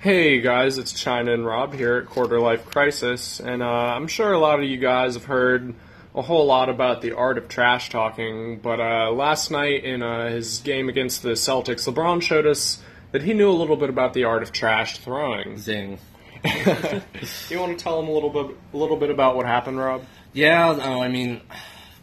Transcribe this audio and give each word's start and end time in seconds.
Hey 0.00 0.40
guys, 0.40 0.78
it's 0.78 0.92
China 0.92 1.34
and 1.34 1.44
Rob 1.44 1.74
here 1.74 1.96
at 1.96 2.06
Quarter 2.06 2.38
Life 2.38 2.66
Crisis, 2.66 3.40
and 3.40 3.64
uh, 3.64 3.66
I'm 3.66 4.06
sure 4.06 4.32
a 4.32 4.38
lot 4.38 4.60
of 4.60 4.64
you 4.64 4.76
guys 4.76 5.14
have 5.14 5.24
heard 5.24 5.74
a 6.14 6.22
whole 6.22 6.46
lot 6.46 6.68
about 6.68 7.02
the 7.02 7.16
art 7.16 7.36
of 7.36 7.48
trash 7.48 7.90
talking, 7.90 8.60
but 8.60 8.78
uh, 8.78 9.10
last 9.10 9.50
night 9.50 9.82
in 9.82 10.04
uh, 10.04 10.28
his 10.28 10.60
game 10.60 10.88
against 10.88 11.24
the 11.24 11.30
Celtics, 11.30 11.92
LeBron 11.92 12.22
showed 12.22 12.46
us 12.46 12.80
that 13.10 13.24
he 13.24 13.34
knew 13.34 13.50
a 13.50 13.58
little 13.58 13.74
bit 13.74 13.90
about 13.90 14.14
the 14.14 14.22
art 14.22 14.44
of 14.44 14.52
trash 14.52 14.98
throwing. 14.98 15.58
Zing. 15.58 15.98
you 16.44 17.58
want 17.58 17.76
to 17.76 17.82
tell 17.82 17.98
him 17.98 18.06
a 18.06 18.12
little 18.12 18.30
bit, 18.30 18.56
a 18.72 18.76
little 18.76 18.96
bit 18.96 19.10
about 19.10 19.34
what 19.34 19.46
happened, 19.46 19.78
Rob? 19.78 20.04
Yeah, 20.32 20.76
no, 20.76 21.02
I 21.02 21.08
mean, 21.08 21.40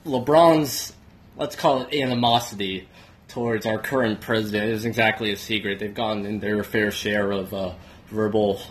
LeBron's, 0.06 0.92
let's 1.38 1.56
call 1.56 1.84
it 1.84 1.96
animosity 1.96 2.90
towards 3.36 3.66
our 3.66 3.78
current 3.78 4.22
president 4.22 4.72
isn't 4.72 4.88
exactly 4.88 5.30
a 5.30 5.36
secret. 5.36 5.78
They've 5.78 5.94
gone 5.94 6.26
in 6.26 6.40
their 6.40 6.64
fair 6.64 6.90
share 6.90 7.34
of 7.34 7.54
uh, 7.54 7.74
verbal 8.08 8.62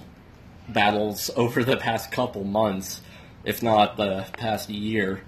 battles 0.71 1.31
over 1.37 1.63
the 1.63 1.77
past 1.77 2.11
couple 2.11 2.45
months, 2.45 3.03
if 3.45 3.63
not 3.63 3.99
the 3.99 4.25
past 4.39 4.71
year. 4.71 5.21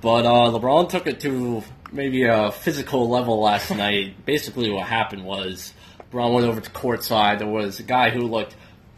But 0.00 0.24
uh, 0.24 0.52
LeBron 0.52 0.88
took 0.88 1.08
it 1.08 1.18
to 1.22 1.64
maybe 1.90 2.26
a 2.26 2.52
physical 2.52 3.08
level 3.08 3.40
last 3.40 3.70
night. 3.76 4.24
Basically, 4.24 4.70
what 4.70 4.86
happened 4.86 5.24
was 5.24 5.74
LeBron 6.12 6.34
went 6.34 6.46
over 6.46 6.60
to 6.60 6.70
courtside. 6.70 7.40
There 7.40 7.48
was 7.48 7.80
a 7.80 7.82
guy 7.82 8.10
who 8.10 8.20
looked 8.20 8.54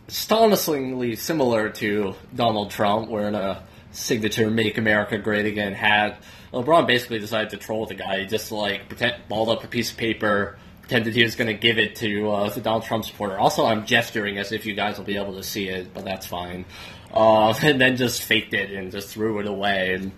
astonishingly 0.07 1.17
similar 1.17 1.71
to 1.71 2.15
Donald 2.37 2.71
Trump, 2.71 3.09
wearing 3.09 3.35
a 3.35 3.63
signature 3.93 4.51
"Make 4.51 4.77
America 4.77 5.17
Great 5.17 5.47
Again" 5.47 5.73
hat. 5.73 6.21
LeBron 6.53 6.87
basically 6.87 7.19
decided 7.19 7.51
to 7.51 7.57
troll 7.57 7.87
the 7.87 7.95
guy. 7.95 8.21
He 8.21 8.27
just 8.27 8.51
like 8.53 8.89
pretend, 8.89 9.17
balled 9.29 9.49
up 9.49 9.65
a 9.65 9.67
piece 9.67 9.91
of 9.91 9.97
paper, 9.97 10.59
pretended 10.81 11.15
he 11.15 11.23
was 11.23 11.37
going 11.37 11.49
to 11.49 11.55
give 11.55 11.79
it 11.79 11.97
to 11.97 12.31
uh, 12.31 12.51
the 12.51 12.61
Donald 12.61 12.85
Trump 12.85 13.05
supporter. 13.05 13.39
Also, 13.39 13.67
I'm 13.67 13.85
gesturing 13.85 14.39
as 14.39 14.53
if 14.53 14.65
you 14.65 14.75
guys 14.75 14.97
will 14.99 15.05
be 15.05 15.17
able 15.17 15.35
to 15.35 15.43
see 15.43 15.69
it, 15.69 15.93
but 15.93 16.05
that's 16.05 16.27
fine. 16.27 16.65
Uh, 17.13 17.53
and 17.63 17.81
then 17.81 17.97
just 17.97 18.23
faked 18.23 18.55
it 18.55 18.71
and 18.71 18.91
just 18.91 19.09
threw 19.09 19.39
it 19.39 19.47
away, 19.47 19.95
and 19.95 20.13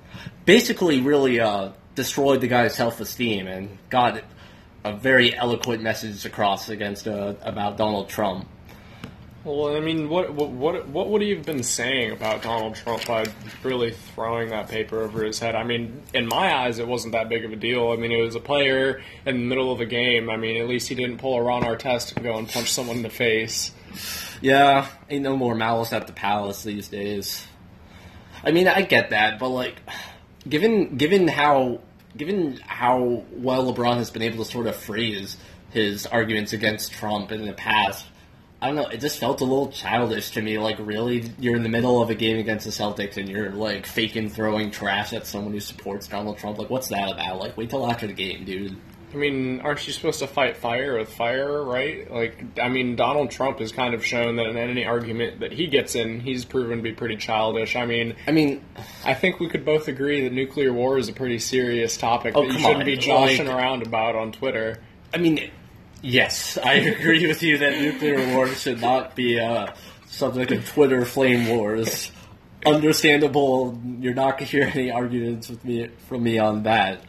basically 0.44 1.00
really 1.00 1.40
uh, 1.40 1.70
destroyed 1.94 2.40
the 2.40 2.48
guy's 2.48 2.74
self-esteem 2.74 3.46
and 3.46 3.78
got 3.88 4.22
a 4.84 4.96
very 4.96 5.36
eloquent 5.36 5.82
message 5.82 6.24
across 6.24 6.68
against 6.68 7.06
uh, 7.06 7.34
about 7.42 7.76
Donald 7.76 8.08
Trump. 8.08 8.48
Well, 9.42 9.74
I 9.74 9.80
mean, 9.80 10.10
what 10.10 10.34
what 10.34 10.86
what 10.88 11.08
would 11.08 11.22
he 11.22 11.30
have 11.30 11.46
been 11.46 11.62
saying 11.62 12.12
about 12.12 12.42
Donald 12.42 12.74
Trump 12.74 13.06
by 13.06 13.24
really 13.62 13.92
throwing 13.92 14.50
that 14.50 14.68
paper 14.68 15.00
over 15.00 15.24
his 15.24 15.38
head? 15.38 15.54
I 15.54 15.64
mean, 15.64 16.02
in 16.12 16.26
my 16.26 16.54
eyes, 16.54 16.78
it 16.78 16.86
wasn't 16.86 17.12
that 17.12 17.30
big 17.30 17.46
of 17.46 17.52
a 17.52 17.56
deal. 17.56 17.90
I 17.90 17.96
mean, 17.96 18.12
it 18.12 18.20
was 18.20 18.34
a 18.34 18.40
player 18.40 19.00
in 19.24 19.36
the 19.36 19.46
middle 19.46 19.72
of 19.72 19.80
a 19.80 19.86
game. 19.86 20.28
I 20.28 20.36
mean, 20.36 20.60
at 20.60 20.68
least 20.68 20.88
he 20.88 20.94
didn't 20.94 21.18
pull 21.18 21.38
a 21.38 21.42
Ron 21.42 21.62
Artest 21.62 22.14
and 22.14 22.22
go 22.22 22.36
and 22.36 22.46
punch 22.46 22.70
someone 22.70 22.98
in 22.98 23.02
the 23.02 23.08
face. 23.08 23.70
Yeah, 24.42 24.86
ain't 25.08 25.22
no 25.22 25.38
more 25.38 25.54
malice 25.54 25.94
at 25.94 26.06
the 26.06 26.12
palace 26.12 26.62
these 26.62 26.88
days. 26.88 27.46
I 28.44 28.50
mean, 28.50 28.68
I 28.68 28.82
get 28.82 29.08
that, 29.08 29.38
but 29.38 29.48
like, 29.48 29.80
given 30.46 30.98
given 30.98 31.28
how 31.28 31.80
given 32.14 32.58
how 32.58 33.24
well 33.32 33.72
LeBron 33.72 33.96
has 33.96 34.10
been 34.10 34.22
able 34.22 34.44
to 34.44 34.50
sort 34.50 34.66
of 34.66 34.76
phrase 34.76 35.38
his 35.70 36.04
arguments 36.04 36.52
against 36.52 36.92
Trump 36.92 37.32
in 37.32 37.46
the 37.46 37.54
past 37.54 38.04
I 38.62 38.66
don't 38.66 38.76
know. 38.76 38.88
It 38.88 39.00
just 39.00 39.18
felt 39.18 39.40
a 39.40 39.44
little 39.44 39.70
childish 39.72 40.30
to 40.32 40.42
me. 40.42 40.58
Like, 40.58 40.76
really, 40.78 41.30
you're 41.38 41.56
in 41.56 41.62
the 41.62 41.68
middle 41.70 42.02
of 42.02 42.10
a 42.10 42.14
game 42.14 42.38
against 42.38 42.66
the 42.66 42.70
Celtics 42.72 43.16
and 43.16 43.28
you're 43.28 43.50
like 43.50 43.86
faking 43.86 44.28
throwing 44.28 44.70
trash 44.70 45.12
at 45.14 45.26
someone 45.26 45.52
who 45.54 45.60
supports 45.60 46.06
Donald 46.08 46.36
Trump. 46.38 46.58
Like, 46.58 46.68
what's 46.68 46.88
that 46.88 47.10
about? 47.12 47.38
Like, 47.38 47.56
wait 47.56 47.70
till 47.70 47.90
after 47.90 48.06
the 48.06 48.12
game, 48.12 48.44
dude. 48.44 48.76
I 49.12 49.16
mean, 49.16 49.60
aren't 49.62 49.84
you 49.88 49.92
supposed 49.92 50.20
to 50.20 50.28
fight 50.28 50.56
fire 50.56 50.96
with 50.98 51.12
fire, 51.12 51.64
right? 51.64 52.08
Like, 52.12 52.44
I 52.60 52.68
mean, 52.68 52.94
Donald 52.94 53.30
Trump 53.32 53.58
has 53.58 53.72
kind 53.72 53.92
of 53.92 54.04
shown 54.06 54.36
that 54.36 54.46
in 54.46 54.56
any 54.56 54.84
argument 54.84 55.40
that 55.40 55.50
he 55.52 55.66
gets 55.66 55.96
in, 55.96 56.20
he's 56.20 56.44
proven 56.44 56.76
to 56.76 56.82
be 56.82 56.92
pretty 56.92 57.16
childish. 57.16 57.74
I 57.74 57.86
mean, 57.86 58.14
I 58.28 58.30
mean, 58.30 58.62
I 59.04 59.14
think 59.14 59.40
we 59.40 59.48
could 59.48 59.64
both 59.64 59.88
agree 59.88 60.22
that 60.22 60.32
nuclear 60.32 60.72
war 60.72 60.96
is 60.96 61.08
a 61.08 61.12
pretty 61.12 61.40
serious 61.40 61.96
topic 61.96 62.34
Oh, 62.36 62.42
that 62.42 62.52
you 62.52 62.58
shouldn't 62.60 62.80
on. 62.80 62.84
be 62.84 62.96
joshing 62.98 63.46
Like- 63.46 63.56
around 63.56 63.84
about 63.86 64.14
on 64.14 64.30
Twitter. 64.30 64.76
I 65.12 65.18
mean, 65.18 65.50
yes, 66.02 66.58
I 66.58 66.74
agree 66.74 67.26
with 67.26 67.42
you 67.42 67.58
that 67.58 67.80
nuclear 67.80 68.34
war 68.34 68.48
should 68.48 68.80
not 68.80 69.14
be 69.14 69.38
uh, 69.40 69.72
subject 70.06 70.52
of 70.52 70.68
Twitter 70.68 71.04
flame 71.04 71.48
wars. 71.48 72.10
Understandable. 72.66 73.80
You're 74.00 74.14
not 74.14 74.38
gonna 74.38 74.50
hear 74.50 74.70
any 74.74 74.90
arguments 74.90 75.48
with 75.48 75.64
me 75.64 75.88
from 76.08 76.22
me 76.22 76.38
on 76.38 76.64
that. 76.64 77.02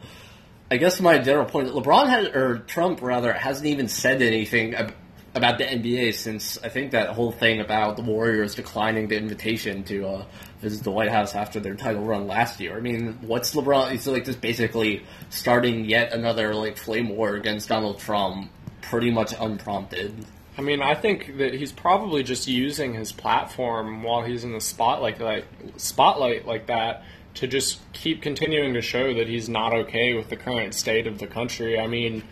I 0.69 0.78
guess 0.78 1.02
my 1.02 1.18
general 1.18 1.46
point: 1.46 1.69
LeBron 1.69 2.07
has, 2.07 2.28
or 2.29 2.59
Trump 2.59 3.02
rather, 3.02 3.34
hasn't 3.34 3.68
even 3.68 3.90
said 3.90 4.22
anything 4.22 4.74
ab- 4.75 4.94
about 5.35 5.58
the 5.58 5.66
NBA 5.66 6.13
since 6.13 6.58
I 6.63 6.69
think 6.69 6.91
that 6.91 7.09
whole 7.09 7.31
thing 7.34 7.59
about 7.59 7.97
the 7.97 8.03
Warriors 8.03 8.56
declining 8.56 9.09
the 9.09 9.18
invitation 9.18 9.84
to 9.85 10.08
uh, 10.08 10.25
visit 10.62 10.84
the 10.84 10.91
White 10.91 11.12
House 11.12 11.35
after 11.35 11.59
their 11.59 11.75
title 11.75 12.03
run 12.03 12.28
last 12.28 12.62
year. 12.62 12.78
I 12.78 12.79
mean, 12.79 13.18
what's 13.22 13.53
LeBron? 13.53 13.91
He's 13.91 14.08
like 14.08 14.23
just 14.23 14.40
basically 14.40 15.03
starting 15.29 15.84
yet 15.85 16.13
another 16.13 16.53
like 16.56 16.78
flame 16.78 17.09
war 17.09 17.35
against 17.35 17.68
Donald 17.68 18.00
Trump, 18.00 18.50
pretty 18.81 19.12
much 19.12 19.34
unprompted. 19.40 20.25
I 20.58 20.62
mean, 20.62 20.81
I 20.81 20.96
think 20.96 21.38
that 21.38 21.53
he's 21.53 21.72
probably 21.72 22.24
just 22.24 22.47
using 22.47 22.94
his 22.94 23.12
platform 23.12 24.03
while 24.03 24.22
he's 24.22 24.44
in 24.44 24.52
the 24.52 24.59
spotlight, 24.59 25.19
like 25.19 25.46
spotlight 25.78 26.46
like 26.46 26.68
that, 26.68 27.03
to 27.36 27.47
just 27.47 27.80
keep 27.94 28.22
continuing 28.22 28.74
to 28.74 28.81
show 28.81 29.14
that 29.14 29.28
he's 29.28 29.47
not 29.47 29.74
okay 29.74 30.14
with 30.14 30.30
the 30.30 30.36
current 30.36 30.74
state 30.74 31.08
of 31.08 31.20
the 31.20 31.28
country. 31.28 31.80
I 31.80 31.88
mean, 31.88 32.24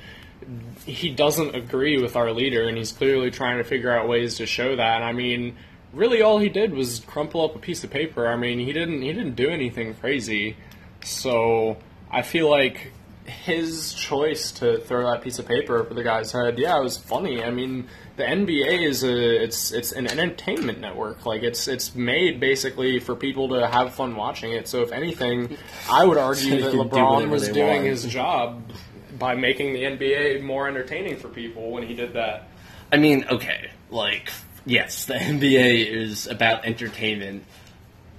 he 0.85 1.09
doesn't 1.09 1.55
agree 1.55 2.01
with 2.01 2.15
our 2.15 2.31
leader, 2.31 2.67
and 2.67 2.77
he's 2.77 2.91
clearly 2.91 3.31
trying 3.31 3.57
to 3.57 3.63
figure 3.63 3.91
out 3.91 4.07
ways 4.07 4.35
to 4.35 4.45
show 4.45 4.75
that. 4.75 5.01
I 5.01 5.13
mean, 5.13 5.55
really, 5.93 6.21
all 6.21 6.39
he 6.39 6.49
did 6.49 6.73
was 6.73 6.99
crumple 6.99 7.43
up 7.43 7.55
a 7.55 7.59
piece 7.59 7.83
of 7.83 7.89
paper. 7.89 8.27
I 8.27 8.35
mean, 8.35 8.59
he 8.59 8.73
didn't 8.73 9.01
he 9.01 9.13
didn't 9.13 9.35
do 9.35 9.49
anything 9.49 9.93
crazy. 9.95 10.57
So 11.03 11.77
I 12.11 12.21
feel 12.21 12.49
like 12.49 12.91
his 13.29 13.93
choice 13.93 14.51
to 14.53 14.79
throw 14.81 15.09
that 15.11 15.21
piece 15.21 15.39
of 15.39 15.47
paper 15.47 15.77
over 15.77 15.93
the 15.93 16.03
guy's 16.03 16.31
head, 16.31 16.57
yeah, 16.59 16.77
it 16.77 16.83
was 16.83 16.97
funny. 16.97 17.43
I 17.43 17.51
mean, 17.51 17.87
the 18.17 18.23
NBA 18.23 18.87
is 18.87 19.03
a 19.03 19.43
it's 19.43 19.71
it's 19.71 19.91
an 19.93 20.07
entertainment 20.07 20.79
network. 20.79 21.25
Like 21.25 21.43
it's 21.43 21.67
it's 21.67 21.95
made 21.95 22.39
basically 22.39 22.99
for 22.99 23.15
people 23.15 23.49
to 23.49 23.67
have 23.67 23.93
fun 23.93 24.15
watching 24.15 24.51
it. 24.51 24.67
So 24.67 24.81
if 24.81 24.91
anything, 24.91 25.57
I 25.89 26.05
would 26.05 26.17
argue 26.17 26.49
that 26.61 26.71
can 26.71 26.71
do 26.71 26.83
LeBron 26.83 27.29
was 27.29 27.47
doing 27.47 27.67
want. 27.67 27.85
his 27.85 28.05
job 28.05 28.71
by 29.17 29.35
making 29.35 29.73
the 29.73 29.83
NBA 29.83 30.41
more 30.41 30.67
entertaining 30.67 31.17
for 31.17 31.29
people 31.29 31.71
when 31.71 31.83
he 31.83 31.93
did 31.93 32.13
that. 32.13 32.49
I 32.91 32.97
mean, 32.97 33.25
okay, 33.29 33.71
like 33.89 34.31
yes, 34.65 35.05
the 35.05 35.13
NBA 35.15 35.87
is 35.87 36.27
about 36.27 36.65
entertainment. 36.65 37.45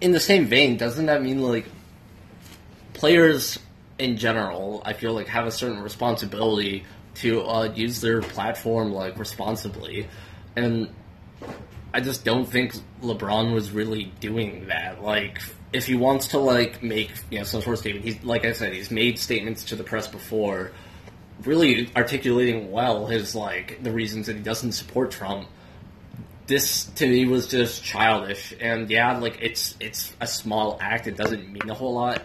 In 0.01 0.13
the 0.13 0.21
same 0.21 0.47
vein, 0.47 0.79
doesn't 0.79 1.07
that 1.07 1.23
mean 1.23 1.43
like 1.43 1.67
players 2.95 3.59
in 4.01 4.17
general? 4.17 4.83
I 4.85 4.95
feel 4.95 5.13
like 5.13 5.29
have 5.29 5.47
a 5.47 5.51
certain 5.51 5.81
responsibility 5.81 6.85
to 7.17 7.43
uh, 7.43 7.65
use 7.75 8.01
their 8.01 8.23
platform 8.23 8.93
like 8.93 9.19
responsibly, 9.19 10.09
and 10.57 10.89
I 11.93 12.01
just 12.01 12.25
don't 12.25 12.47
think 12.47 12.75
LeBron 13.03 13.53
was 13.53 13.71
really 13.71 14.13
doing 14.21 14.67
that. 14.69 15.03
Like, 15.03 15.41
if 15.73 15.87
he 15.87 15.95
wants 15.95 16.29
to 16.29 16.39
like 16.39 16.83
make 16.83 17.11
you 17.31 17.39
know 17.39 17.45
some 17.45 17.63
sort 17.63 17.75
of 17.75 17.81
statement, 17.81 18.05
he's 18.05 18.23
like 18.25 18.45
I 18.45 18.53
said, 18.53 18.73
he's 18.73 18.91
made 18.91 19.19
statements 19.19 19.65
to 19.65 19.77
the 19.77 19.85
press 19.85 20.09
before, 20.09 20.73
really 21.45 21.91
articulating 21.97 22.71
well 22.71 23.07
his 23.07 23.35
like 23.35 23.83
the 23.83 23.93
reasons 23.93 24.27
that 24.27 24.37
he 24.37 24.43
doesn't 24.43 24.73
support 24.73 25.11
Trump. 25.11 25.49
This 26.47 26.87
to 26.97 27.07
me 27.07 27.27
was 27.27 27.49
just 27.49 27.85
childish, 27.85 28.55
and 28.61 28.91
yeah, 28.91 29.19
like 29.19 29.39
it's 29.41 29.77
it's 29.81 30.15
a 30.21 30.27
small 30.27 30.79
act. 30.81 31.07
It 31.07 31.17
doesn't 31.17 31.53
mean 31.53 31.69
a 31.69 31.75
whole 31.75 31.95
lot. 31.95 32.23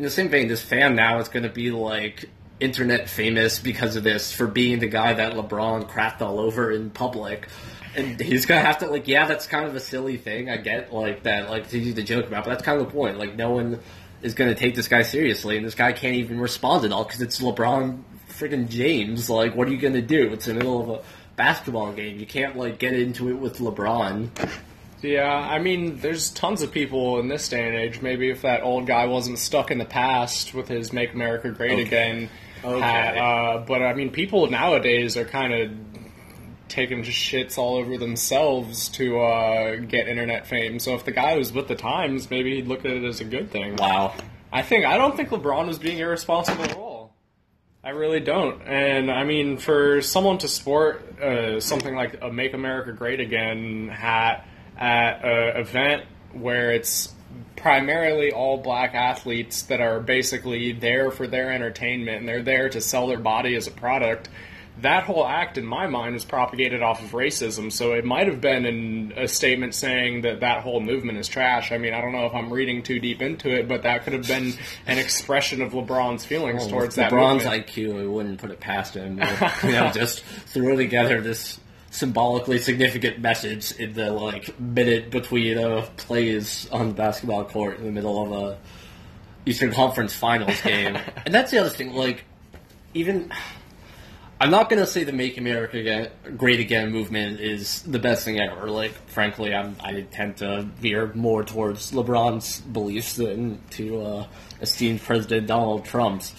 In 0.00 0.04
the 0.04 0.10
same 0.10 0.30
vein, 0.30 0.48
this 0.48 0.62
fan 0.62 0.94
now 0.94 1.18
is 1.18 1.28
going 1.28 1.42
to 1.42 1.50
be 1.50 1.70
like 1.70 2.30
internet 2.58 3.06
famous 3.06 3.58
because 3.58 3.96
of 3.96 4.02
this 4.02 4.32
for 4.32 4.46
being 4.46 4.78
the 4.78 4.86
guy 4.86 5.12
that 5.12 5.34
LeBron 5.34 5.90
crapped 5.90 6.22
all 6.22 6.40
over 6.40 6.72
in 6.72 6.88
public. 6.88 7.48
And 7.94 8.18
he's 8.18 8.46
gonna 8.46 8.62
have 8.62 8.78
to 8.78 8.86
like, 8.86 9.08
yeah, 9.08 9.26
that's 9.26 9.46
kind 9.46 9.66
of 9.66 9.76
a 9.76 9.80
silly 9.80 10.16
thing. 10.16 10.48
I 10.48 10.56
get 10.56 10.90
like 10.94 11.24
that, 11.24 11.50
like 11.50 11.68
to 11.68 12.02
joke 12.02 12.26
about, 12.28 12.44
but 12.44 12.50
that's 12.52 12.62
kind 12.62 12.80
of 12.80 12.86
the 12.86 12.92
point. 12.94 13.18
Like, 13.18 13.36
no 13.36 13.50
one 13.50 13.78
is 14.22 14.32
gonna 14.32 14.54
take 14.54 14.74
this 14.74 14.88
guy 14.88 15.02
seriously, 15.02 15.58
and 15.58 15.66
this 15.66 15.74
guy 15.74 15.92
can't 15.92 16.16
even 16.16 16.40
respond 16.40 16.86
at 16.86 16.92
all 16.92 17.04
because 17.04 17.20
it's 17.20 17.38
LeBron 17.38 18.02
freaking 18.30 18.70
James. 18.70 19.28
Like, 19.28 19.54
what 19.54 19.68
are 19.68 19.70
you 19.70 19.76
gonna 19.76 20.00
do? 20.00 20.32
It's 20.32 20.46
the 20.46 20.54
middle 20.54 20.80
of 20.80 20.88
a 20.88 21.02
basketball 21.36 21.92
game. 21.92 22.18
You 22.18 22.24
can't 22.24 22.56
like 22.56 22.78
get 22.78 22.94
into 22.94 23.28
it 23.28 23.34
with 23.34 23.58
LeBron. 23.58 24.30
Yeah, 25.02 25.32
I 25.32 25.58
mean, 25.58 25.98
there's 26.00 26.30
tons 26.30 26.62
of 26.62 26.72
people 26.72 27.20
in 27.20 27.28
this 27.28 27.48
day 27.48 27.66
and 27.66 27.76
age. 27.76 28.02
Maybe 28.02 28.30
if 28.30 28.42
that 28.42 28.62
old 28.62 28.86
guy 28.86 29.06
wasn't 29.06 29.38
stuck 29.38 29.70
in 29.70 29.78
the 29.78 29.84
past 29.84 30.52
with 30.54 30.68
his 30.68 30.92
"Make 30.92 31.14
America 31.14 31.50
Great 31.50 31.72
Okay. 31.72 31.82
Again" 31.82 32.30
Okay. 32.62 32.80
hat, 32.80 33.16
uh, 33.16 33.64
but 33.66 33.82
I 33.82 33.94
mean, 33.94 34.10
people 34.10 34.46
nowadays 34.50 35.16
are 35.16 35.24
kind 35.24 35.54
of 35.54 35.70
taking 36.68 37.02
shits 37.02 37.58
all 37.58 37.76
over 37.76 37.96
themselves 37.98 38.88
to 38.90 39.20
uh, 39.20 39.76
get 39.76 40.08
internet 40.08 40.46
fame. 40.46 40.78
So 40.78 40.94
if 40.94 41.04
the 41.04 41.12
guy 41.12 41.36
was 41.36 41.52
with 41.52 41.68
the 41.68 41.74
times, 41.74 42.30
maybe 42.30 42.56
he'd 42.56 42.68
look 42.68 42.84
at 42.84 42.90
it 42.92 43.04
as 43.04 43.20
a 43.20 43.24
good 43.24 43.50
thing. 43.50 43.76
Wow. 43.76 44.14
I 44.52 44.62
think 44.62 44.84
I 44.84 44.96
don't 44.98 45.16
think 45.16 45.30
LeBron 45.30 45.66
was 45.66 45.78
being 45.78 45.98
irresponsible 45.98 46.64
at 46.64 46.76
all. 46.76 47.14
I 47.82 47.88
I 47.88 47.92
really 47.92 48.20
don't. 48.20 48.60
And 48.62 49.10
I 49.10 49.24
mean, 49.24 49.56
for 49.56 50.02
someone 50.02 50.38
to 50.38 50.48
sport 50.48 51.18
uh, 51.18 51.60
something 51.60 51.94
like 51.94 52.18
a 52.20 52.30
"Make 52.30 52.52
America 52.52 52.92
Great 52.92 53.20
Again" 53.20 53.88
hat 53.88 54.46
at 54.80 55.24
an 55.24 55.56
event 55.60 56.04
where 56.32 56.72
it's 56.72 57.12
primarily 57.56 58.32
all 58.32 58.56
black 58.56 58.94
athletes 58.94 59.62
that 59.62 59.80
are 59.80 60.00
basically 60.00 60.72
there 60.72 61.10
for 61.10 61.26
their 61.26 61.52
entertainment 61.52 62.20
and 62.20 62.28
they're 62.28 62.42
there 62.42 62.68
to 62.70 62.80
sell 62.80 63.06
their 63.06 63.18
body 63.18 63.54
as 63.54 63.66
a 63.66 63.70
product 63.70 64.28
that 64.82 65.04
whole 65.04 65.26
act, 65.26 65.58
in 65.58 65.64
my 65.64 65.86
mind, 65.86 66.14
was 66.14 66.24
propagated 66.24 66.82
off 66.82 67.02
of 67.02 67.10
racism. 67.10 67.70
So 67.70 67.92
it 67.92 68.04
might 68.04 68.26
have 68.26 68.40
been 68.40 68.64
in 68.64 69.12
a 69.16 69.28
statement 69.28 69.74
saying 69.74 70.22
that 70.22 70.40
that 70.40 70.62
whole 70.62 70.80
movement 70.80 71.18
is 71.18 71.28
trash. 71.28 71.72
I 71.72 71.78
mean, 71.78 71.94
I 71.94 72.00
don't 72.00 72.12
know 72.12 72.26
if 72.26 72.34
I'm 72.34 72.52
reading 72.52 72.82
too 72.82 72.98
deep 72.98 73.22
into 73.22 73.50
it, 73.50 73.68
but 73.68 73.82
that 73.82 74.04
could 74.04 74.12
have 74.12 74.26
been 74.26 74.54
an 74.86 74.98
expression 74.98 75.62
of 75.62 75.72
LeBron's 75.72 76.24
feelings 76.24 76.62
well, 76.62 76.70
towards 76.70 76.94
that. 76.96 77.12
LeBron's. 77.12 77.44
IQ, 77.44 78.02
I 78.02 78.06
wouldn't 78.06 78.38
put 78.38 78.50
it 78.50 78.60
past 78.60 78.94
him. 78.94 79.18
you 79.64 79.72
know, 79.72 79.90
just 79.92 80.22
throw 80.22 80.76
together 80.76 81.20
this 81.20 81.58
symbolically 81.90 82.58
significant 82.58 83.18
message 83.18 83.72
in 83.72 83.92
the 83.92 84.10
like 84.12 84.58
minute 84.60 85.10
between 85.10 85.58
uh, 85.58 85.86
plays 85.96 86.68
on 86.70 86.88
the 86.88 86.94
basketball 86.94 87.44
court 87.44 87.78
in 87.78 87.84
the 87.84 87.92
middle 87.92 88.22
of 88.22 88.32
a 88.32 88.58
Eastern 89.46 89.72
Conference 89.72 90.14
Finals 90.14 90.60
game. 90.64 90.96
and 91.24 91.34
that's 91.34 91.50
the 91.50 91.58
other 91.58 91.70
thing, 91.70 91.92
like 91.92 92.24
even 92.94 93.30
I'm 94.42 94.50
not 94.50 94.70
gonna 94.70 94.86
say 94.86 95.04
the 95.04 95.12
"Make 95.12 95.36
America 95.36 95.78
Again, 95.78 96.08
Great 96.38 96.60
Again" 96.60 96.90
movement 96.90 97.40
is 97.40 97.82
the 97.82 97.98
best 97.98 98.24
thing 98.24 98.40
ever. 98.40 98.70
Like, 98.70 98.92
frankly, 99.08 99.54
I'm, 99.54 99.76
i 99.84 100.00
tend 100.10 100.38
to 100.38 100.62
veer 100.78 101.12
more 101.14 101.44
towards 101.44 101.92
LeBron's 101.92 102.60
beliefs 102.60 103.16
than 103.16 103.60
to 103.72 104.00
uh, 104.00 104.26
esteemed 104.62 105.02
President 105.02 105.46
Donald 105.46 105.84
Trump's. 105.84 106.32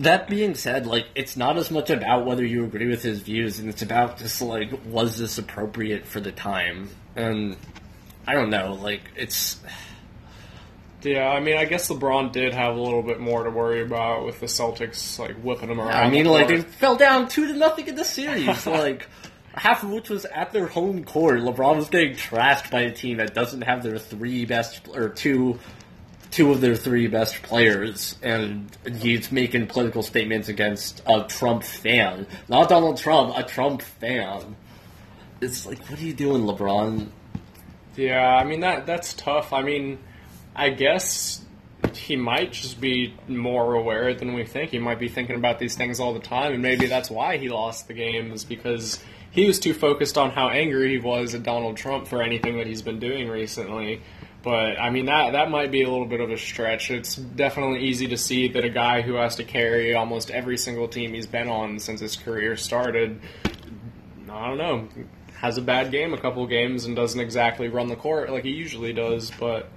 That 0.00 0.28
being 0.28 0.54
said, 0.54 0.86
like, 0.86 1.06
it's 1.14 1.36
not 1.36 1.56
as 1.56 1.70
much 1.70 1.90
about 1.90 2.24
whether 2.24 2.44
you 2.44 2.64
agree 2.64 2.88
with 2.88 3.02
his 3.02 3.20
views, 3.20 3.58
and 3.58 3.68
it's 3.68 3.82
about 3.82 4.18
just 4.18 4.40
like, 4.40 4.70
was 4.86 5.18
this 5.18 5.38
appropriate 5.38 6.06
for 6.06 6.20
the 6.20 6.32
time? 6.32 6.88
And 7.16 7.56
I 8.26 8.34
don't 8.34 8.50
know, 8.50 8.74
like, 8.74 9.02
it's 9.16 9.58
yeah, 11.02 11.28
I 11.28 11.40
mean, 11.40 11.56
I 11.56 11.64
guess 11.64 11.88
LeBron 11.88 12.32
did 12.32 12.54
have 12.54 12.76
a 12.76 12.80
little 12.80 13.02
bit 13.02 13.20
more 13.20 13.44
to 13.44 13.50
worry 13.50 13.82
about 13.82 14.26
with 14.26 14.40
the 14.40 14.46
Celtics, 14.46 15.18
like 15.18 15.36
whipping 15.36 15.68
them 15.68 15.80
around. 15.80 15.92
I 15.92 16.10
mean, 16.10 16.24
the 16.24 16.30
like 16.30 16.48
they 16.48 16.60
fell 16.60 16.96
down 16.96 17.28
two 17.28 17.46
to 17.46 17.52
nothing 17.54 17.86
in 17.86 17.94
the 17.94 18.04
series, 18.04 18.66
like 18.66 19.06
half 19.52 19.84
of 19.84 19.90
which 19.90 20.08
was 20.08 20.24
at 20.24 20.52
their 20.52 20.66
home 20.66 21.04
court. 21.04 21.40
LeBron 21.40 21.76
was 21.76 21.88
getting 21.88 22.14
trashed 22.14 22.70
by 22.70 22.80
a 22.80 22.90
team 22.90 23.18
that 23.18 23.32
doesn't 23.32 23.62
have 23.62 23.82
their 23.84 23.98
three 23.98 24.44
best 24.44 24.88
or 24.92 25.08
two, 25.08 25.60
two 26.30 26.50
of 26.50 26.60
their 26.60 26.76
three 26.76 27.06
best 27.06 27.42
players, 27.42 28.16
and 28.22 28.76
he's 29.00 29.32
making 29.32 29.66
political 29.66 30.02
statements 30.02 30.48
against 30.48 31.02
a 31.06 31.24
Trump 31.24 31.62
fan, 31.62 32.26
not 32.48 32.68
Donald 32.68 32.98
Trump, 32.98 33.36
a 33.36 33.42
Trump 33.42 33.82
fan. 33.82 34.56
It's 35.40 35.66
like, 35.66 35.78
what 35.88 36.00
are 36.00 36.04
you 36.04 36.12
doing, 36.12 36.42
LeBron? 36.42 37.08
Yeah, 37.96 38.26
I 38.26 38.44
mean 38.44 38.60
that 38.60 38.86
that's 38.86 39.12
tough. 39.14 39.52
I 39.52 39.62
mean 39.62 39.98
I 40.54 40.70
guess 40.70 41.44
he 41.94 42.16
might 42.16 42.52
just 42.52 42.80
be 42.80 43.14
more 43.28 43.74
aware 43.74 44.12
than 44.14 44.34
we 44.34 44.44
think. 44.44 44.70
He 44.70 44.78
might 44.78 44.98
be 44.98 45.08
thinking 45.08 45.36
about 45.36 45.58
these 45.58 45.76
things 45.76 46.00
all 46.00 46.12
the 46.12 46.20
time, 46.20 46.52
and 46.52 46.62
maybe 46.62 46.86
that's 46.86 47.10
why 47.10 47.38
he 47.38 47.48
lost 47.48 47.86
the 47.88 47.94
game 47.94 48.32
is 48.32 48.44
because 48.44 48.98
he 49.30 49.46
was 49.46 49.60
too 49.60 49.74
focused 49.74 50.18
on 50.18 50.30
how 50.30 50.48
angry 50.48 50.90
he 50.90 50.98
was 50.98 51.34
at 51.34 51.42
Donald 51.42 51.76
Trump 51.76 52.08
for 52.08 52.22
anything 52.22 52.56
that 52.58 52.66
he's 52.66 52.82
been 52.82 52.98
doing 52.98 53.28
recently. 53.28 54.02
But 54.42 54.80
I 54.80 54.90
mean 54.90 55.06
that 55.06 55.32
that 55.32 55.50
might 55.50 55.70
be 55.70 55.82
a 55.82 55.90
little 55.90 56.06
bit 56.06 56.20
of 56.20 56.30
a 56.30 56.38
stretch. 56.38 56.90
It's 56.90 57.16
definitely 57.16 57.80
easy 57.80 58.06
to 58.08 58.16
see 58.16 58.48
that 58.48 58.64
a 58.64 58.70
guy 58.70 59.02
who 59.02 59.14
has 59.14 59.36
to 59.36 59.44
carry 59.44 59.94
almost 59.94 60.30
every 60.30 60.56
single 60.56 60.86
team 60.86 61.12
he's 61.12 61.26
been 61.26 61.48
on 61.48 61.80
since 61.80 62.00
his 62.00 62.14
career 62.14 62.56
started, 62.56 63.20
I 64.30 64.48
don't 64.48 64.58
know, 64.58 64.88
has 65.34 65.58
a 65.58 65.62
bad 65.62 65.90
game 65.90 66.14
a 66.14 66.20
couple 66.20 66.46
games 66.46 66.84
and 66.84 66.94
doesn't 66.94 67.20
exactly 67.20 67.68
run 67.68 67.88
the 67.88 67.96
court 67.96 68.30
like 68.30 68.44
he 68.44 68.50
usually 68.50 68.92
does, 68.92 69.32
but 69.40 69.70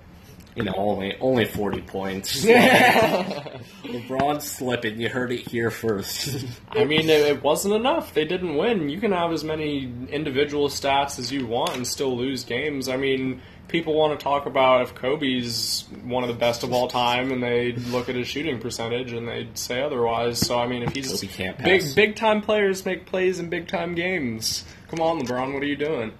you 0.55 0.63
know, 0.63 0.73
only 0.75 1.15
only 1.21 1.45
forty 1.45 1.81
points. 1.81 2.45
LeBron 2.45 4.41
slipping. 4.41 4.99
You 4.99 5.07
heard 5.07 5.31
it 5.31 5.47
here 5.47 5.71
first. 5.71 6.45
I 6.71 6.83
mean, 6.83 7.09
it, 7.09 7.25
it, 7.25 7.43
wasn't 7.43 7.73
enough. 7.73 8.13
They 8.13 8.25
didn't 8.25 8.57
win. 8.57 8.89
You 8.89 8.99
can 8.99 9.13
have 9.13 9.31
as 9.31 9.45
many 9.45 9.91
individual 10.09 10.67
stats 10.67 11.19
as 11.19 11.31
you 11.31 11.47
want 11.47 11.75
and 11.77 11.87
still 11.87 12.17
lose 12.17 12.43
games. 12.43 12.89
I 12.89 12.97
mean, 12.97 13.41
people 13.71 13.93
want 13.93 14.17
to 14.17 14.23
talk 14.23 14.45
about 14.45 14.81
if 14.81 14.95
Kobe's 14.95 15.85
one 16.03 16.23
of 16.23 16.27
the 16.27 16.35
best 16.35 16.63
of 16.63 16.73
all 16.73 16.87
time, 16.87 17.31
and 17.31 17.41
they 17.41 17.71
look 17.71 18.09
at 18.09 18.15
his 18.15 18.27
shooting 18.27 18.59
percentage 18.59 19.13
and 19.13 19.27
they 19.27 19.47
say 19.53 19.81
otherwise. 19.81 20.39
So 20.39 20.59
I 20.59 20.67
mean, 20.67 20.83
if 20.83 20.93
he's 20.93 21.21
big 21.63 21.95
big 21.95 22.15
time 22.15 22.41
players 22.41 22.85
make 22.85 23.05
plays 23.05 23.39
in 23.39 23.49
big 23.49 23.67
time 23.67 23.95
games. 23.95 24.65
Come 24.89 24.99
on, 24.99 25.21
LeBron, 25.21 25.53
what 25.53 25.63
are 25.63 25.67
you 25.67 25.77
doing? 25.77 26.11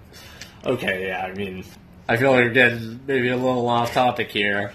Okay, 0.65 1.07
yeah, 1.07 1.25
I 1.25 1.33
mean, 1.33 1.65
I 2.07 2.17
feel 2.17 2.31
like 2.31 2.45
we're 2.45 2.49
getting 2.51 3.01
maybe 3.05 3.29
a 3.29 3.35
little 3.35 3.67
off 3.67 3.93
topic 3.93 4.31
here. 4.31 4.73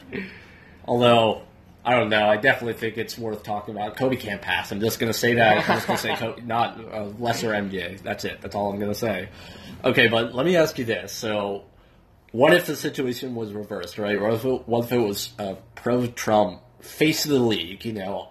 Although, 0.84 1.43
I 1.84 1.96
don't 1.99 2.11
know. 2.11 2.29
I 2.29 2.37
definitely 2.37 2.75
think 2.75 2.99
it's 2.99 3.17
worth 3.17 3.43
talking 3.43 3.75
about. 3.75 3.96
Kobe 3.96 4.17
can't 4.17 4.43
pass. 4.43 4.72
I'm 4.72 4.81
just 4.81 4.99
going 4.99 5.12
to 5.12 5.19
say 5.19 5.34
that. 5.34 5.69
I'm 5.69 5.76
just 5.76 5.87
going 5.87 5.96
to 5.96 6.02
say 6.02 6.14
Kobe, 6.17 6.43
not 6.43 6.79
a 6.79 7.05
lesser 7.19 7.50
NBA. 7.50 8.02
That's 8.02 8.25
it. 8.25 8.40
That's 8.40 8.55
all 8.55 8.70
I'm 8.70 8.79
going 8.79 8.93
to 8.93 8.99
say. 8.99 9.29
Okay, 9.84 10.08
but 10.08 10.34
let 10.34 10.44
me 10.44 10.56
ask 10.56 10.79
you 10.79 10.84
this. 10.84 11.12
So, 11.12 11.64
what 12.37 12.53
if 12.55 12.67
the 12.67 12.77
situation 12.77 13.35
was 13.35 13.53
reversed, 13.53 13.99
right? 13.99 14.21
What 14.21 14.35
if 14.35 14.44
it, 14.44 14.69
what 14.69 14.85
if 14.85 14.93
it 14.93 14.99
was 14.99 15.33
uh, 15.38 15.55
pro 15.75 16.06
Trump, 16.06 16.61
face 16.81 17.25
of 17.25 17.31
the 17.31 17.38
league, 17.38 17.85
you 17.85 17.93
know, 17.93 18.29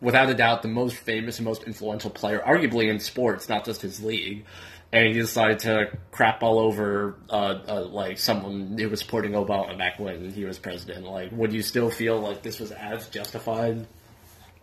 without 0.00 0.28
a 0.28 0.34
doubt 0.34 0.62
the 0.62 0.68
most 0.68 0.96
famous 0.96 1.38
and 1.38 1.46
most 1.46 1.64
influential 1.64 2.10
player, 2.10 2.42
arguably 2.46 2.90
in 2.90 3.00
sports, 3.00 3.48
not 3.48 3.64
just 3.64 3.82
his 3.82 4.02
league 4.02 4.44
and 4.92 5.08
he 5.08 5.12
decided 5.14 5.58
to 5.58 5.98
crap 6.10 6.42
all 6.42 6.58
over 6.58 7.16
uh, 7.28 7.58
uh, 7.68 7.84
like 7.90 8.18
someone 8.18 8.76
who 8.78 8.88
was 8.88 9.00
supporting 9.00 9.32
Obama 9.32 9.76
back 9.76 9.98
when 9.98 10.30
he 10.30 10.44
was 10.44 10.58
president. 10.58 11.04
Like, 11.04 11.32
would 11.32 11.52
you 11.52 11.62
still 11.62 11.90
feel 11.90 12.20
like 12.20 12.42
this 12.42 12.60
was 12.60 12.72
as 12.72 13.08
justified? 13.08 13.86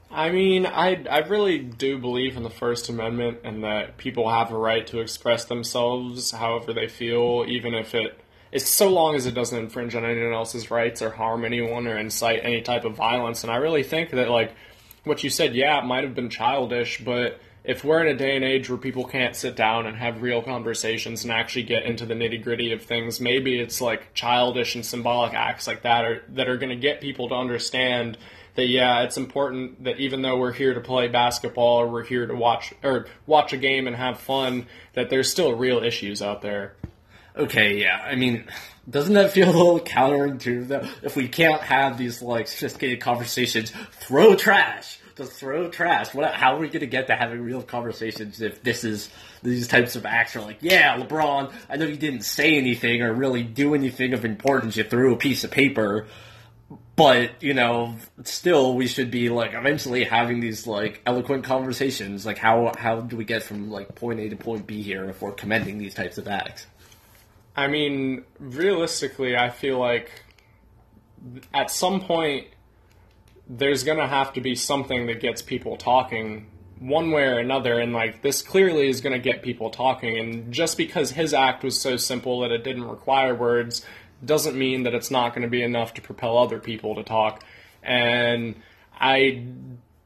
I 0.10 0.30
mean, 0.30 0.66
I 0.66 1.04
I 1.10 1.20
really 1.20 1.60
do 1.60 1.98
believe 1.98 2.38
in 2.38 2.44
the 2.44 2.50
First 2.50 2.88
Amendment 2.88 3.40
and 3.44 3.64
that 3.64 3.98
people 3.98 4.30
have 4.30 4.52
a 4.52 4.58
right 4.58 4.86
to 4.88 5.02
express 5.02 5.46
themselves 5.46 6.32
however 6.32 6.74
they 6.74 6.88
feel, 6.88 7.46
even 7.48 7.74
if 7.74 7.94
it 7.96 8.23
it's 8.54 8.70
so 8.70 8.88
long 8.88 9.16
as 9.16 9.26
it 9.26 9.34
doesn't 9.34 9.58
infringe 9.58 9.96
on 9.96 10.06
anyone 10.06 10.32
else's 10.32 10.70
rights 10.70 11.02
or 11.02 11.10
harm 11.10 11.44
anyone 11.44 11.88
or 11.88 11.98
incite 11.98 12.42
any 12.44 12.62
type 12.62 12.86
of 12.86 12.96
violence. 12.96 13.44
And 13.44 13.52
I 13.52 13.56
really 13.56 13.82
think 13.82 14.12
that 14.12 14.30
like 14.30 14.54
what 15.06 15.24
you 15.24 15.32
said, 15.32 15.56
yeah, 15.56 15.80
it 15.80 15.86
might 15.86 16.04
have 16.04 16.14
been 16.14 16.30
childish, 16.30 17.04
but 17.04 17.42
if 17.64 17.84
we're 17.84 18.06
in 18.06 18.14
a 18.14 18.18
day 18.18 18.36
and 18.36 18.46
age 18.46 18.70
where 18.70 18.78
people 18.78 19.06
can't 19.06 19.36
sit 19.36 19.56
down 19.56 19.88
and 19.88 19.98
have 19.98 20.22
real 20.22 20.44
conversations 20.44 21.24
and 21.24 21.34
actually 21.34 21.64
get 21.64 21.84
into 21.84 22.06
the 22.06 22.14
nitty 22.14 22.44
gritty 22.44 22.72
of 22.74 22.84
things, 22.84 23.20
maybe 23.20 23.60
it's 23.60 23.82
like 23.82 24.14
childish 24.14 24.76
and 24.76 24.86
symbolic 24.86 25.34
acts 25.34 25.66
like 25.66 25.82
that 25.82 26.06
are 26.06 26.22
that 26.30 26.48
are 26.48 26.58
going 26.58 26.70
to 26.70 26.76
get 26.76 27.02
people 27.02 27.30
to 27.30 27.36
understand 27.36 28.20
that 28.54 28.68
yeah, 28.68 29.02
it's 29.02 29.18
important 29.18 29.84
that 29.86 30.00
even 30.00 30.22
though 30.22 30.38
we're 30.38 30.54
here 30.54 30.76
to 30.76 30.82
play 30.82 31.08
basketball 31.08 31.78
or 31.78 31.88
we're 31.88 32.04
here 32.04 32.28
to 32.28 32.36
watch 32.36 32.72
or 32.84 33.08
watch 33.26 33.52
a 33.52 33.58
game 33.58 33.88
and 33.88 33.96
have 33.96 34.20
fun, 34.20 34.68
that 34.94 35.10
there's 35.10 35.32
still 35.32 35.56
real 35.56 35.84
issues 35.84 36.22
out 36.22 36.44
there. 36.44 36.76
Okay, 37.36 37.80
yeah. 37.80 38.00
I 38.06 38.16
mean, 38.16 38.46
doesn't 38.90 39.14
that 39.14 39.32
feel 39.32 39.50
a 39.50 39.52
little 39.52 39.80
counterintuitive 39.80 40.68
though? 40.68 40.88
If 41.02 41.16
we 41.16 41.28
can't 41.28 41.62
have 41.62 41.98
these 41.98 42.22
like 42.22 42.48
sophisticated 42.48 43.02
conversations, 43.02 43.72
throw 43.92 44.36
trash 44.36 45.00
to 45.16 45.26
throw 45.26 45.70
trash. 45.70 46.14
What? 46.14 46.34
How 46.34 46.56
are 46.56 46.60
we 46.60 46.70
to 46.70 46.86
get 46.86 47.08
to 47.08 47.16
having 47.16 47.42
real 47.42 47.62
conversations 47.62 48.42
if 48.42 48.64
this 48.64 48.84
is 48.84 49.10
these 49.42 49.68
types 49.68 49.96
of 49.96 50.06
acts 50.06 50.36
are 50.36 50.42
like, 50.42 50.58
yeah, 50.62 50.98
LeBron, 50.98 51.54
I 51.70 51.78
know 51.78 51.86
you 51.86 51.98
didn't 51.98 52.22
say 52.22 52.56
anything 52.56 53.02
or 53.02 53.14
really 53.14 53.44
do 53.44 53.76
anything 53.76 54.14
of 54.14 54.26
importance. 54.26 54.76
You 54.76 54.84
threw 54.84 55.14
a 55.14 55.18
piece 55.18 55.44
of 55.44 55.52
paper, 55.52 56.08
but 56.96 57.42
you 57.42 57.54
know, 57.54 57.96
still, 58.24 58.76
we 58.76 58.88
should 58.88 59.12
be 59.12 59.30
like 59.30 59.54
eventually 59.54 60.04
having 60.04 60.40
these 60.40 60.66
like 60.66 61.02
eloquent 61.06 61.44
conversations. 61.44 62.26
Like, 62.26 62.38
how 62.38 62.74
how 62.78 63.02
do 63.02 63.18
we 63.18 63.26
get 63.26 63.44
from 63.44 63.72
like 63.72 63.96
point 63.96 64.20
A 64.20 64.30
to 64.30 64.36
point 64.36 64.68
B 64.68 64.82
here 64.82 65.10
if 65.10 65.22
we're 65.22 65.32
commending 65.32 65.78
these 65.78 65.94
types 65.94 66.18
of 66.18 66.28
acts? 66.28 66.66
I 67.56 67.68
mean, 67.68 68.24
realistically, 68.40 69.38
I 69.38 69.50
feel 69.50 69.78
like 69.78 70.24
at 71.54 71.70
some 71.72 72.02
point 72.02 72.48
there's 73.48 73.84
going 73.84 73.98
to 73.98 74.08
have 74.08 74.34
to 74.34 74.42
be 74.42 74.56
something 74.56 75.08
that 75.08 75.20
gets 75.20 75.42
people 75.42 75.78
talking 75.78 76.48
one 76.80 77.12
way 77.12 77.24
or 77.24 77.40
another 77.40 77.80
and 77.80 77.94
like 77.94 78.22
this 78.22 78.42
clearly 78.42 78.90
is 78.90 79.00
going 79.00 79.14
to 79.14 79.20
get 79.20 79.42
people 79.42 79.70
talking 79.70 80.18
and 80.18 80.54
just 80.54 80.76
because 80.76 81.12
his 81.12 81.34
act 81.34 81.64
was 81.64 81.80
so 81.80 81.96
simple 81.96 82.42
that 82.42 82.52
it 82.52 82.64
didn't 82.64 82.84
require 82.84 83.34
words 83.34 83.86
doesn't 84.26 84.58
mean 84.58 84.84
that 84.84 84.94
it's 84.94 85.10
not 85.10 85.30
going 85.34 85.44
to 85.44 85.48
be 85.48 85.62
enough 85.62 85.94
to 85.94 86.02
propel 86.02 86.38
other 86.38 86.60
people 86.60 86.96
to 86.96 87.04
talk 87.04 87.44
and 87.84 88.56
i 89.00 89.46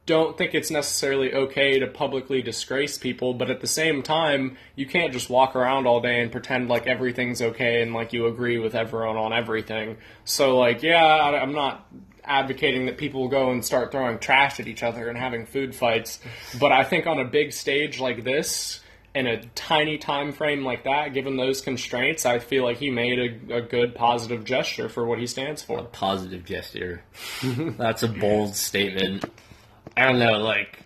don't 0.08 0.38
think 0.38 0.56
it's 0.56 0.72
necessarily 0.72 1.34
okay 1.34 1.80
to 1.80 1.86
publicly 1.86 2.42
disgrace 2.42 2.98
people, 2.98 3.34
but 3.34 3.52
at 3.52 3.60
the 3.60 3.68
same 3.68 4.02
time, 4.02 4.58
you 4.76 4.88
can't 4.88 5.12
just 5.12 5.30
walk 5.30 5.56
around 5.56 5.86
all 5.86 6.00
day 6.00 6.22
and 6.22 6.32
pretend 6.32 6.70
like 6.70 6.88
everything's 6.88 7.42
okay 7.42 7.82
and 7.82 7.94
like 7.94 8.14
you 8.14 8.26
agree 8.26 8.58
with 8.58 8.74
everyone 8.74 9.18
on 9.18 9.34
everything. 9.34 9.98
So, 10.24 10.58
like, 10.58 10.82
yeah, 10.82 11.06
I'm 11.06 11.52
not 11.52 11.86
advocating 12.24 12.86
that 12.86 12.98
people 12.98 13.28
go 13.28 13.52
and 13.52 13.64
start 13.64 13.92
throwing 13.92 14.18
trash 14.18 14.62
at 14.62 14.68
each 14.68 14.82
other 14.82 15.10
and 15.10 15.18
having 15.18 15.46
food 15.46 15.76
fights, 15.76 16.20
but 16.60 16.72
I 16.72 16.86
think 16.86 17.06
on 17.06 17.20
a 17.20 17.26
big 17.26 17.52
stage 17.52 18.00
like 18.00 18.24
this, 18.24 18.80
in 19.14 19.28
a 19.28 19.44
tiny 19.56 19.98
time 19.98 20.32
frame 20.32 20.64
like 20.64 20.86
that, 20.86 21.14
given 21.14 21.36
those 21.36 21.60
constraints, 21.60 22.26
I 22.26 22.40
feel 22.40 22.64
like 22.64 22.78
he 22.78 22.92
made 22.92 23.20
a, 23.50 23.58
a 23.58 23.62
good 23.62 23.94
positive 23.94 24.46
gesture 24.46 24.88
for 24.88 25.06
what 25.06 25.20
he 25.20 25.28
stands 25.28 25.64
for. 25.64 25.80
A 25.80 25.84
positive 25.84 26.46
gesture. 26.46 27.04
That's 27.44 28.04
a 28.04 28.08
bold 28.08 28.56
statement. 28.56 29.26
I 29.98 30.06
don't 30.06 30.20
know, 30.20 30.38
like, 30.38 30.78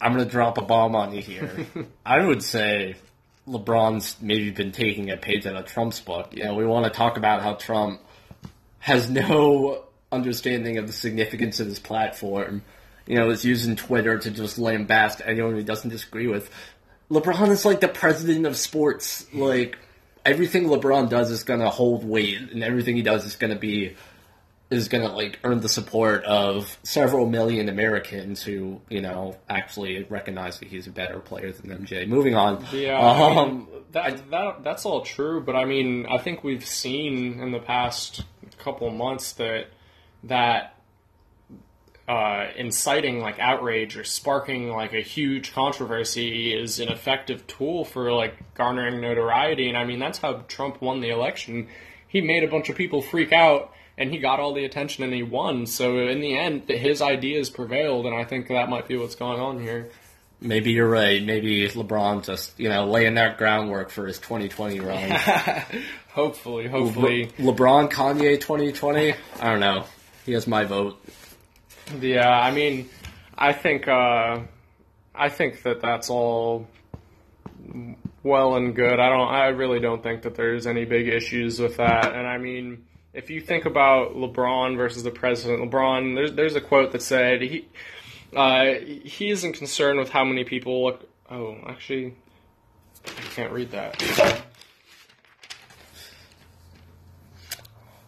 I'm 0.00 0.14
going 0.14 0.24
to 0.24 0.30
drop 0.30 0.56
a 0.56 0.62
bomb 0.62 0.94
on 0.94 1.14
you 1.14 1.20
here. 1.20 1.66
I 2.06 2.24
would 2.24 2.42
say 2.42 2.96
LeBron's 3.46 4.16
maybe 4.22 4.50
been 4.50 4.72
taking 4.72 5.10
a 5.10 5.18
page 5.18 5.46
out 5.46 5.54
of 5.54 5.66
Trump's 5.66 6.00
book. 6.00 6.34
You 6.34 6.44
know, 6.44 6.54
we 6.54 6.64
want 6.64 6.86
to 6.86 6.90
talk 6.90 7.18
about 7.18 7.42
how 7.42 7.54
Trump 7.54 8.00
has 8.78 9.10
no 9.10 9.84
understanding 10.10 10.78
of 10.78 10.86
the 10.86 10.94
significance 10.94 11.60
of 11.60 11.66
his 11.66 11.78
platform. 11.78 12.62
You 13.06 13.16
know, 13.16 13.28
is 13.28 13.44
using 13.44 13.76
Twitter 13.76 14.18
to 14.18 14.30
just 14.30 14.58
lambast 14.58 15.20
anyone 15.22 15.54
he 15.54 15.62
doesn't 15.62 15.90
disagree 15.90 16.26
with. 16.26 16.50
LeBron 17.10 17.50
is 17.50 17.66
like 17.66 17.80
the 17.80 17.88
president 17.88 18.46
of 18.46 18.56
sports. 18.56 19.26
Like 19.34 19.76
everything 20.24 20.64
LeBron 20.64 21.10
does 21.10 21.30
is 21.30 21.42
going 21.44 21.60
to 21.60 21.68
hold 21.68 22.02
weight, 22.02 22.40
and 22.50 22.64
everything 22.64 22.96
he 22.96 23.02
does 23.02 23.26
is 23.26 23.36
going 23.36 23.52
to 23.52 23.58
be 23.58 23.94
is 24.70 24.88
going 24.88 25.02
to 25.02 25.12
like 25.14 25.38
earn 25.44 25.60
the 25.60 25.68
support 25.68 26.24
of 26.24 26.78
several 26.82 27.26
million 27.26 27.68
Americans 27.68 28.42
who 28.42 28.80
you 28.90 29.00
know 29.00 29.36
actually 29.48 30.02
recognize 30.04 30.58
that 30.58 30.68
he's 30.68 30.86
a 30.86 30.90
better 30.90 31.18
player 31.20 31.52
than 31.52 31.70
MJ. 31.86 32.06
Moving 32.06 32.34
on. 32.34 32.64
Yeah, 32.72 32.98
I 33.00 33.28
mean, 33.28 33.38
Um, 33.38 33.68
that, 33.92 34.30
that 34.30 34.64
that's 34.64 34.84
all 34.84 35.00
true, 35.02 35.40
but 35.40 35.56
I 35.56 35.64
mean, 35.64 36.06
I 36.06 36.18
think 36.18 36.44
we've 36.44 36.66
seen 36.66 37.40
in 37.40 37.52
the 37.52 37.60
past 37.60 38.24
couple 38.58 38.90
months 38.90 39.32
that 39.32 39.68
that 40.24 40.74
uh, 42.06 42.46
inciting 42.56 43.20
like 43.20 43.38
outrage 43.38 43.96
or 43.96 44.04
sparking 44.04 44.70
like 44.70 44.92
a 44.94 45.00
huge 45.00 45.52
controversy 45.52 46.54
is 46.54 46.80
an 46.80 46.88
effective 46.88 47.46
tool 47.46 47.84
for 47.84 48.12
like 48.12 48.54
garnering 48.54 49.00
notoriety, 49.00 49.68
and 49.68 49.76
I 49.78 49.84
mean 49.84 49.98
that's 49.98 50.18
how 50.18 50.44
Trump 50.48 50.80
won 50.82 51.00
the 51.00 51.10
election. 51.10 51.68
He 52.06 52.20
made 52.20 52.44
a 52.44 52.48
bunch 52.48 52.68
of 52.68 52.76
people 52.76 53.02
freak 53.02 53.32
out. 53.32 53.72
And 53.98 54.10
he 54.12 54.18
got 54.18 54.38
all 54.38 54.54
the 54.54 54.64
attention 54.64 55.02
and 55.04 55.12
he 55.12 55.22
won. 55.24 55.66
So 55.66 55.98
in 55.98 56.20
the 56.20 56.38
end, 56.38 56.68
his 56.68 57.02
ideas 57.02 57.50
prevailed, 57.50 58.06
and 58.06 58.14
I 58.14 58.24
think 58.24 58.46
that 58.48 58.70
might 58.70 58.86
be 58.86 58.96
what's 58.96 59.16
going 59.16 59.40
on 59.40 59.60
here. 59.60 59.90
maybe 60.40 60.70
you're 60.70 60.88
right. 60.88 61.20
Maybe 61.22 61.68
LeBron 61.68 62.24
just 62.24 62.58
you 62.60 62.68
know 62.68 62.86
laying 62.86 63.14
that 63.14 63.38
groundwork 63.38 63.90
for 63.90 64.06
his 64.06 64.18
2020 64.20 64.78
run. 64.88 65.10
Hopefully, 66.12 66.68
hopefully. 66.68 67.30
Le- 67.38 67.52
LeBron 67.52 67.90
Kanye 67.90 68.40
2020. 68.40 69.14
I 69.40 69.50
don't 69.50 69.60
know. 69.60 69.84
He 70.24 70.32
has 70.32 70.46
my 70.46 70.64
vote. 70.64 71.00
Yeah, 72.00 72.28
I 72.28 72.50
mean, 72.52 72.88
I 73.36 73.52
think 73.52 73.88
uh, 73.88 74.40
I 75.14 75.28
think 75.28 75.62
that 75.64 75.80
that's 75.80 76.08
all 76.08 76.68
well 78.22 78.56
and 78.56 78.74
good. 78.76 79.00
I 79.00 79.08
don't. 79.08 79.28
I 79.28 79.46
really 79.48 79.80
don't 79.80 80.02
think 80.02 80.22
that 80.22 80.34
there's 80.36 80.66
any 80.66 80.84
big 80.84 81.08
issues 81.08 81.58
with 81.58 81.78
that. 81.78 82.14
And 82.14 82.26
I 82.26 82.38
mean, 82.38 82.84
if 83.18 83.30
you 83.30 83.40
think 83.40 83.64
about 83.64 84.14
LeBron 84.14 84.76
versus 84.76 85.02
the 85.02 85.10
president, 85.10 85.68
LeBron, 85.68 86.14
there's 86.14 86.32
there's 86.32 86.54
a 86.54 86.60
quote 86.60 86.92
that 86.92 87.02
said 87.02 87.42
he 87.42 87.68
uh, 88.34 88.74
he 88.84 89.30
isn't 89.30 89.54
concerned 89.54 89.98
with 89.98 90.10
how 90.10 90.24
many 90.24 90.44
people 90.44 90.84
look. 90.84 91.08
Oh, 91.28 91.56
actually, 91.66 92.14
I 93.04 93.20
can't 93.34 93.52
read 93.52 93.72
that. 93.72 94.00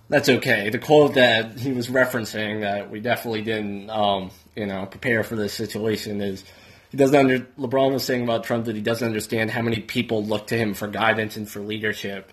That's 0.08 0.28
okay. 0.28 0.70
The 0.70 0.78
quote 0.78 1.14
that 1.14 1.58
he 1.58 1.72
was 1.72 1.88
referencing 1.88 2.60
that 2.60 2.90
we 2.90 3.00
definitely 3.00 3.42
didn't, 3.42 3.90
um, 3.90 4.30
you 4.56 4.66
know, 4.66 4.86
prepare 4.86 5.22
for 5.22 5.36
this 5.36 5.52
situation 5.52 6.20
is 6.20 6.44
he 6.90 6.96
doesn't 6.96 7.16
under. 7.16 7.40
LeBron 7.58 7.92
was 7.92 8.04
saying 8.04 8.22
about 8.22 8.44
Trump 8.44 8.66
that 8.66 8.76
he 8.76 8.82
doesn't 8.82 9.06
understand 9.06 9.50
how 9.50 9.62
many 9.62 9.80
people 9.80 10.24
look 10.24 10.46
to 10.48 10.56
him 10.56 10.74
for 10.74 10.86
guidance 10.86 11.36
and 11.36 11.48
for 11.48 11.58
leadership. 11.58 12.32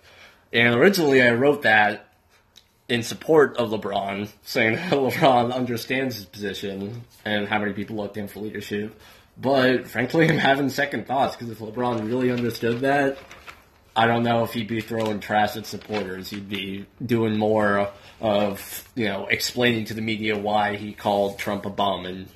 And 0.52 0.76
originally, 0.76 1.20
I 1.20 1.32
wrote 1.32 1.62
that 1.62 2.07
in 2.88 3.02
support 3.02 3.56
of 3.56 3.70
LeBron, 3.70 4.28
saying 4.42 4.76
that 4.76 4.92
LeBron 4.92 5.52
understands 5.52 6.16
his 6.16 6.24
position 6.24 7.02
and 7.24 7.46
how 7.46 7.58
many 7.58 7.72
people 7.72 7.96
looked 7.96 8.16
him 8.16 8.28
for 8.28 8.40
leadership. 8.40 8.98
But 9.36 9.86
frankly, 9.88 10.28
I'm 10.28 10.38
having 10.38 10.68
second 10.68 11.06
thoughts 11.06 11.36
because 11.36 11.50
if 11.50 11.58
LeBron 11.58 12.08
really 12.08 12.30
understood 12.30 12.80
that, 12.80 13.18
I 13.94 14.06
don't 14.06 14.22
know 14.22 14.44
if 14.44 14.52
he'd 14.52 14.68
be 14.68 14.80
throwing 14.80 15.20
trash 15.20 15.56
at 15.56 15.66
supporters. 15.66 16.30
He'd 16.30 16.48
be 16.48 16.86
doing 17.04 17.36
more 17.36 17.90
of, 18.20 18.88
you 18.94 19.06
know, 19.06 19.26
explaining 19.26 19.86
to 19.86 19.94
the 19.94 20.00
media 20.00 20.38
why 20.38 20.76
he 20.76 20.92
called 20.92 21.38
Trump 21.38 21.66
a 21.66 21.70
bum 21.70 22.06
in 22.06 22.28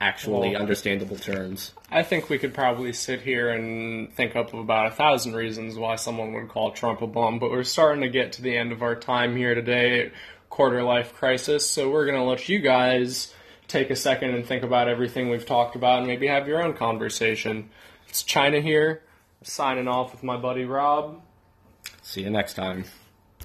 actually 0.00 0.50
Well- 0.50 0.60
understandable 0.62 1.16
terms. 1.16 1.72
I 1.90 2.02
think 2.02 2.28
we 2.28 2.38
could 2.38 2.54
probably 2.54 2.92
sit 2.92 3.22
here 3.22 3.50
and 3.50 4.12
think 4.14 4.36
up 4.36 4.52
of 4.52 4.60
about 4.60 4.86
a 4.86 4.90
thousand 4.90 5.34
reasons 5.34 5.76
why 5.76 5.96
someone 5.96 6.32
would 6.34 6.48
call 6.48 6.70
Trump 6.70 7.02
a 7.02 7.06
bum, 7.06 7.38
but 7.38 7.50
we're 7.50 7.64
starting 7.64 8.02
to 8.02 8.08
get 8.08 8.32
to 8.32 8.42
the 8.42 8.56
end 8.56 8.72
of 8.72 8.82
our 8.82 8.94
time 8.94 9.36
here 9.36 9.54
today 9.54 10.10
Quarter 10.50 10.82
Life 10.82 11.14
Crisis, 11.14 11.68
so 11.68 11.90
we're 11.90 12.06
going 12.06 12.18
to 12.18 12.24
let 12.24 12.48
you 12.48 12.58
guys 12.58 13.32
take 13.68 13.90
a 13.90 13.96
second 13.96 14.34
and 14.34 14.46
think 14.46 14.62
about 14.62 14.88
everything 14.88 15.28
we've 15.28 15.46
talked 15.46 15.76
about 15.76 15.98
and 15.98 16.06
maybe 16.06 16.26
have 16.26 16.48
your 16.48 16.62
own 16.62 16.74
conversation. 16.74 17.70
It's 18.08 18.22
China 18.22 18.60
here, 18.60 19.02
signing 19.42 19.88
off 19.88 20.12
with 20.12 20.22
my 20.22 20.36
buddy 20.36 20.64
Rob. 20.64 21.20
See 22.02 22.22
you 22.22 22.30
next 22.30 22.54
time. 22.54 22.84